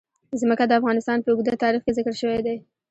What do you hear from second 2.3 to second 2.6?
دی.